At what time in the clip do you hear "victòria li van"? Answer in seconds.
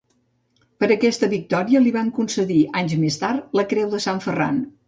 1.33-2.11